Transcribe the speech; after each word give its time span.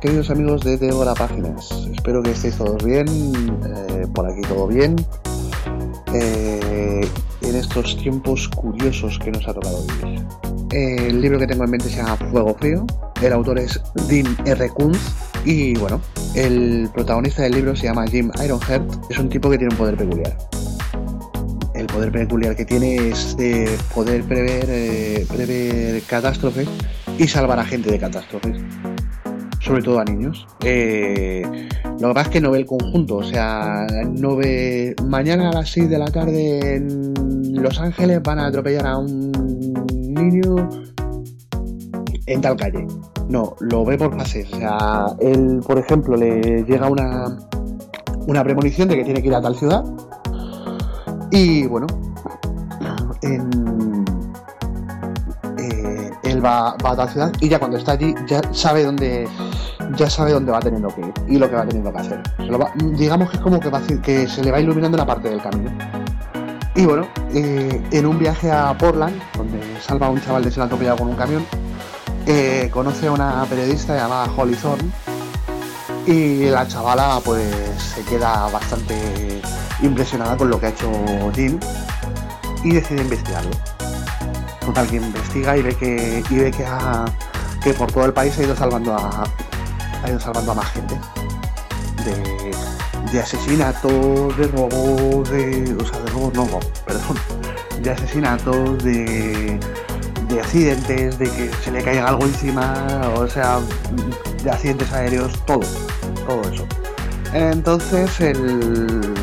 queridos 0.00 0.30
amigos 0.30 0.62
de 0.62 0.78
Débora 0.78 1.12
Páginas. 1.12 1.70
Espero 1.92 2.22
que 2.22 2.30
estéis 2.30 2.56
todos 2.56 2.82
bien, 2.82 3.06
eh, 3.06 4.06
por 4.14 4.26
aquí 4.26 4.40
todo 4.48 4.66
bien. 4.66 4.96
Eh, 6.14 7.06
en 7.42 7.54
estos 7.54 7.98
tiempos 7.98 8.48
curiosos 8.48 9.18
que 9.18 9.30
nos 9.30 9.46
ha 9.46 9.52
tocado 9.52 9.84
vivir. 9.84 10.24
el 10.72 11.20
libro 11.20 11.38
que 11.38 11.46
tengo 11.46 11.64
en 11.64 11.70
mente 11.70 11.90
se 11.90 11.96
llama 11.96 12.16
Fuego 12.30 12.54
Frío. 12.58 12.86
El 13.20 13.32
autor 13.34 13.58
es 13.58 13.78
Dean 14.08 14.34
R. 14.46 14.70
Kunz. 14.70 14.98
Y 15.44 15.74
bueno, 15.74 16.00
el 16.34 16.88
protagonista 16.94 17.42
del 17.42 17.52
libro 17.52 17.76
se 17.76 17.88
llama 17.88 18.06
Jim 18.06 18.30
Ironheart. 18.42 19.10
Es 19.10 19.18
un 19.18 19.28
tipo 19.28 19.50
que 19.50 19.58
tiene 19.58 19.74
un 19.74 19.78
poder 19.78 19.98
peculiar. 19.98 20.34
El 21.74 21.86
poder 21.86 22.10
peculiar 22.10 22.56
que 22.56 22.64
tiene 22.64 23.10
es 23.10 23.36
de 23.36 23.68
poder 23.94 24.24
eh, 24.30 25.26
prever 25.28 26.02
catástrofes 26.04 26.68
y 27.18 27.28
salvar 27.28 27.58
a 27.58 27.64
gente 27.64 27.90
de 27.90 27.98
catástrofes 27.98 28.56
sobre 29.68 29.82
todo 29.82 30.00
a 30.00 30.04
niños. 30.04 30.46
Eh, 30.64 31.42
lo 32.00 32.08
que 32.08 32.14
pasa 32.14 32.22
es 32.22 32.28
que 32.28 32.40
no 32.40 32.50
ve 32.50 32.58
el 32.60 32.66
conjunto, 32.66 33.16
o 33.16 33.22
sea, 33.22 33.86
no 34.18 34.34
ve. 34.34 34.96
Mañana 35.04 35.50
a 35.50 35.52
las 35.52 35.70
6 35.70 35.90
de 35.90 35.98
la 35.98 36.06
tarde 36.06 36.76
en 36.76 37.62
Los 37.62 37.78
Ángeles 37.78 38.22
van 38.22 38.38
a 38.38 38.46
atropellar 38.46 38.86
a 38.86 38.96
un 38.96 39.30
niño 39.92 40.70
en 42.24 42.40
tal 42.40 42.56
calle. 42.56 42.86
No, 43.28 43.56
lo 43.60 43.84
ve 43.84 43.98
por 43.98 44.16
fases. 44.16 44.50
O 44.54 44.56
sea, 44.56 45.06
él, 45.20 45.60
por 45.66 45.78
ejemplo, 45.78 46.16
le 46.16 46.64
llega 46.64 46.88
una, 46.88 47.38
una 48.26 48.42
premonición 48.42 48.88
de 48.88 48.96
que 48.96 49.04
tiene 49.04 49.20
que 49.20 49.28
ir 49.28 49.34
a 49.34 49.42
tal 49.42 49.54
ciudad. 49.54 49.84
Y 51.30 51.66
bueno, 51.66 51.86
en, 53.20 54.07
va, 56.40 56.70
a 56.70 56.96
tal 56.96 57.08
ciudad 57.08 57.32
y 57.40 57.48
ya 57.48 57.58
cuando 57.58 57.76
está 57.76 57.92
allí 57.92 58.14
ya 58.26 58.40
sabe 58.52 58.84
dónde 58.84 59.28
ya 59.96 60.10
sabe 60.10 60.32
dónde 60.32 60.52
va 60.52 60.60
teniendo 60.60 60.88
que 60.88 61.00
ir 61.00 61.12
y 61.28 61.38
lo 61.38 61.48
que 61.48 61.56
va 61.56 61.66
teniendo 61.66 61.92
que 61.92 61.98
hacer. 61.98 62.22
digamos 62.92 63.30
que 63.30 63.36
es 63.36 63.42
como 63.42 63.60
que, 63.60 63.70
va, 63.70 63.80
que 63.80 64.28
se 64.28 64.42
le 64.42 64.50
va 64.50 64.60
iluminando 64.60 64.96
una 64.96 65.06
parte 65.06 65.28
del 65.28 65.40
camino. 65.40 65.70
Y 66.74 66.84
bueno, 66.86 67.08
eh, 67.34 67.82
en 67.90 68.06
un 68.06 68.18
viaje 68.18 68.52
a 68.52 68.76
Portland, 68.78 69.20
donde 69.36 69.60
salva 69.80 70.06
a 70.06 70.10
un 70.10 70.20
chaval 70.20 70.44
de 70.44 70.50
ser 70.50 70.62
atropellado 70.62 70.98
con 70.98 71.08
un 71.08 71.16
camión, 71.16 71.44
eh, 72.26 72.68
conoce 72.72 73.08
a 73.08 73.12
una 73.12 73.44
periodista 73.46 73.96
llamada 73.96 74.30
Holly 74.36 74.54
Thorne 74.54 74.90
y 76.06 76.46
la 76.50 76.68
chavala 76.68 77.20
pues 77.24 77.52
se 77.82 78.02
queda 78.02 78.48
bastante 78.50 79.40
impresionada 79.82 80.36
con 80.36 80.50
lo 80.50 80.60
que 80.60 80.66
ha 80.66 80.68
hecho 80.70 80.90
Jim 81.34 81.58
y 82.64 82.72
decide 82.72 83.02
investigarlo. 83.02 83.50
Total, 84.68 84.86
que 84.86 84.96
investiga 84.96 85.56
y 85.56 85.62
ve 85.62 85.74
que, 85.74 86.22
y 86.28 86.34
ve 86.34 86.50
que, 86.50 86.66
que 87.62 87.72
por 87.72 87.90
todo 87.90 88.04
el 88.04 88.12
país 88.12 88.36
ha 88.38 88.42
ido 88.42 88.54
salvando 88.54 88.94
a, 88.94 89.24
ha 90.04 90.10
ido 90.10 90.20
salvando 90.20 90.52
a 90.52 90.56
más 90.56 90.70
gente. 90.72 90.94
De, 92.04 92.50
de 93.10 93.18
asesinatos, 93.18 94.36
de 94.36 94.46
robos, 94.48 95.30
de. 95.30 95.74
O 95.80 95.86
sea, 95.86 95.98
de 96.00 96.10
robos 96.10 96.34
no, 96.34 96.60
perdón. 96.84 97.16
De 97.82 97.90
asesinatos, 97.90 98.84
de. 98.84 99.58
de 100.28 100.38
accidentes, 100.38 101.18
de 101.18 101.30
que 101.30 101.50
se 101.64 101.70
le 101.70 101.82
caiga 101.82 102.06
algo 102.06 102.26
encima, 102.26 103.10
o 103.16 103.26
sea, 103.26 103.60
de 104.44 104.50
accidentes 104.50 104.92
aéreos, 104.92 105.32
todo. 105.46 105.62
Todo 106.26 106.42
eso. 106.42 106.66
Entonces 107.32 108.20
el. 108.20 109.14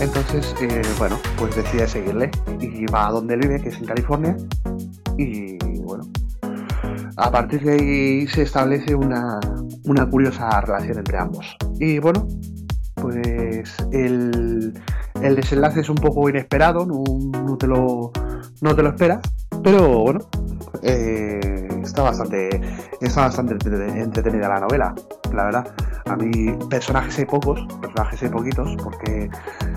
Entonces, 0.00 0.54
eh, 0.60 0.82
bueno, 0.98 1.18
pues 1.36 1.56
decide 1.56 1.86
seguirle 1.88 2.30
y 2.60 2.86
va 2.86 3.08
a 3.08 3.12
donde 3.12 3.36
vive, 3.36 3.60
que 3.60 3.70
es 3.70 3.78
en 3.78 3.86
California. 3.86 4.36
Y 5.16 5.58
bueno, 5.80 6.04
a 7.16 7.30
partir 7.30 7.62
de 7.62 7.72
ahí 7.72 8.26
se 8.28 8.42
establece 8.42 8.94
una, 8.94 9.40
una 9.84 10.08
curiosa 10.08 10.60
relación 10.60 10.98
entre 10.98 11.18
ambos. 11.18 11.56
Y 11.80 11.98
bueno, 11.98 12.28
pues 12.94 13.74
el, 13.92 14.72
el 15.22 15.36
desenlace 15.36 15.80
es 15.80 15.88
un 15.88 15.96
poco 15.96 16.28
inesperado, 16.28 16.86
no, 16.86 17.56
te, 17.56 17.66
lo, 17.66 18.12
no 18.60 18.76
te 18.76 18.82
lo 18.82 18.88
esperas, 18.90 19.20
pero 19.62 20.02
bueno, 20.02 20.20
eh, 20.82 21.68
está 21.82 22.02
bastante 22.02 22.60
está 23.00 23.22
bastante 23.22 23.54
entretenida 23.54 24.48
la 24.48 24.60
novela, 24.60 24.94
la 25.32 25.44
verdad. 25.44 25.74
A 26.06 26.16
mí 26.16 26.52
personajes 26.70 27.18
hay 27.18 27.24
pocos, 27.26 27.60
personajes 27.80 28.22
hay 28.22 28.28
poquitos, 28.28 28.76
porque 28.82 29.30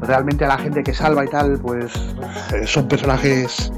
realmente 0.00 0.44
a 0.44 0.48
la 0.48 0.58
gente 0.58 0.82
que 0.82 0.94
salva 0.94 1.24
y 1.24 1.28
tal, 1.28 1.58
pues 1.58 1.92
eh, 2.52 2.66
son 2.66 2.88
personajes 2.88 3.72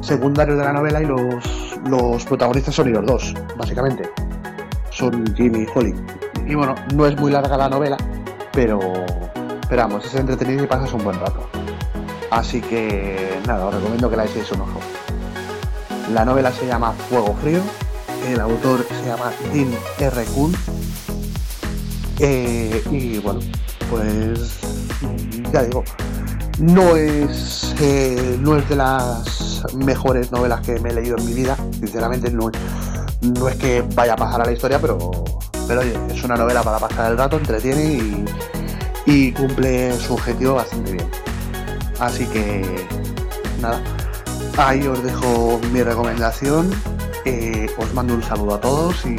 secundarios 0.00 0.58
de 0.58 0.64
la 0.64 0.72
novela 0.72 1.02
y 1.02 1.06
los, 1.06 1.78
los 1.86 2.24
protagonistas 2.24 2.74
son 2.74 2.88
ellos 2.88 3.04
dos, 3.06 3.34
básicamente 3.56 4.10
son 4.90 5.34
Jimmy 5.36 5.60
y 5.60 5.66
Holly. 5.74 5.94
Y 6.46 6.54
bueno, 6.54 6.74
no 6.94 7.06
es 7.06 7.16
muy 7.18 7.32
larga 7.32 7.56
la 7.56 7.68
novela, 7.68 7.96
pero, 8.52 8.80
esperamos 9.60 10.04
es 10.04 10.14
entretenido 10.14 10.64
y 10.64 10.66
pasas 10.66 10.92
un 10.92 11.04
buen 11.04 11.18
rato. 11.18 11.48
Así 12.30 12.60
que 12.60 13.38
nada, 13.46 13.66
os 13.66 13.74
recomiendo 13.74 14.10
que 14.10 14.16
la 14.16 14.24
echéis 14.24 14.50
un 14.52 14.62
ojo. 14.62 14.80
La 16.12 16.24
novela 16.24 16.52
se 16.52 16.66
llama 16.66 16.92
Fuego 17.08 17.34
Frío, 17.40 17.60
el 18.28 18.40
autor 18.40 18.84
se 18.88 19.06
llama 19.06 19.32
Dean 19.52 19.70
R. 19.98 20.24
Kuhn. 20.34 20.52
Eh, 22.18 22.82
y 22.90 23.18
bueno, 23.18 23.40
pues 23.92 24.58
ya 25.52 25.62
digo, 25.64 25.84
no 26.58 26.96
es, 26.96 27.74
eh, 27.78 28.38
no 28.40 28.56
es 28.56 28.66
de 28.66 28.76
las 28.76 29.64
mejores 29.74 30.32
novelas 30.32 30.62
que 30.62 30.80
me 30.80 30.88
he 30.88 30.94
leído 30.94 31.18
en 31.18 31.26
mi 31.26 31.34
vida, 31.34 31.58
sinceramente 31.72 32.30
no, 32.30 32.50
no 33.20 33.48
es 33.48 33.56
que 33.56 33.84
vaya 33.94 34.14
a 34.14 34.16
pasar 34.16 34.40
a 34.40 34.44
la 34.46 34.52
historia, 34.52 34.78
pero, 34.80 35.10
pero 35.68 35.80
oye, 35.80 35.94
es 36.08 36.24
una 36.24 36.36
novela 36.36 36.62
para 36.62 36.78
pasar 36.78 37.12
el 37.12 37.18
rato, 37.18 37.36
entretiene 37.36 38.24
y, 39.04 39.32
cumple 39.32 39.92
su 39.98 40.14
objetivo 40.14 40.54
bastante 40.54 40.92
bien. 40.92 41.10
Así 42.00 42.24
que, 42.26 42.86
nada, 43.60 43.82
ahí 44.56 44.86
os 44.86 45.02
dejo 45.02 45.60
mi 45.70 45.82
recomendación. 45.82 46.70
Eh, 47.26 47.68
os 47.76 47.92
mando 47.92 48.14
un 48.14 48.22
saludo 48.22 48.54
a 48.54 48.60
todos 48.60 49.04
y 49.04 49.16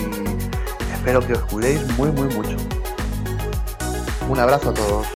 espero 0.94 1.20
que 1.26 1.34
os 1.34 1.44
cuidéis 1.44 1.86
muy, 1.96 2.12
muy 2.12 2.34
mucho. 2.34 2.63
Un 4.34 4.40
abrazo 4.40 4.72
a 4.72 4.74
todos. 4.74 5.08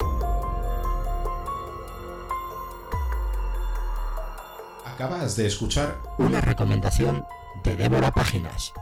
Acabas 4.85 5.35
de 5.35 5.47
escuchar 5.47 5.97
una 6.19 6.39
recomendación 6.39 7.25
de 7.63 7.75
Débora 7.75 8.11
Páginas. 8.11 8.73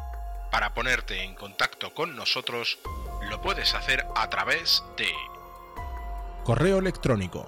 Para 0.51 0.73
ponerte 0.73 1.23
en 1.23 1.35
contacto 1.35 1.93
con 1.93 2.17
nosotros, 2.17 2.79
lo 3.29 3.41
puedes 3.41 3.73
hacer 3.75 4.05
a 4.13 4.29
través 4.29 4.83
de 4.97 5.07
correo 6.43 6.79
electrónico 6.79 7.45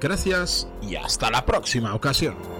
Gracias 0.00 0.66
y 0.82 0.96
hasta 0.96 1.30
la 1.30 1.46
próxima 1.46 1.94
ocasión. 1.94 2.55